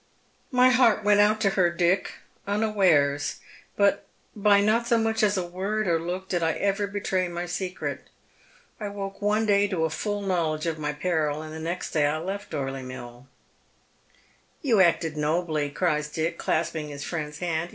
My 0.49 0.71
heart 0.71 1.03
went 1.03 1.19
out 1.19 1.39
to 1.41 1.51
her, 1.51 1.69
Dick, 1.69 2.13
unawares, 2.47 3.35
but 3.75 4.07
by 4.35 4.59
not 4.59 4.87
so 4.87 4.97
much 4.97 5.21
as 5.21 5.37
a 5.37 5.45
word 5.45 5.87
or 5.87 5.99
look 5.99 6.27
did 6.27 6.41
I 6.41 6.53
ever 6.53 6.87
betray 6.87 7.27
my 7.27 7.45
secret. 7.45 8.07
I 8.79 8.89
woke 8.89 9.21
one 9.21 9.45
day 9.45 9.67
to 9.67 9.85
a 9.85 9.91
full 9.91 10.23
linowledge 10.23 10.65
of 10.65 10.79
my 10.79 10.91
peril, 10.91 11.43
and 11.43 11.53
the 11.53 11.59
next 11.59 11.91
day 11.91 12.07
I 12.07 12.17
left 12.17 12.49
Dorley 12.49 12.81
Mill."" 12.81 13.27
You 14.63 14.79
acted 14.81 15.13
nobl}^," 15.17 15.71
cries 15.75 16.09
Dick, 16.09 16.39
clasping 16.39 16.89
his 16.89 17.03
friend's 17.03 17.37
hand. 17.37 17.69